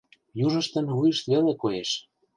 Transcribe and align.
Южыштын 0.45 0.85
вуйышт 0.95 1.25
веле 1.31 1.53
коеш. 1.61 1.89